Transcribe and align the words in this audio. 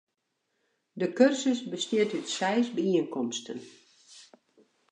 De 0.99 1.07
kursus 1.17 1.59
bestiet 1.71 2.11
út 2.17 2.27
seis 2.37 2.67
byienkomsten. 2.75 3.59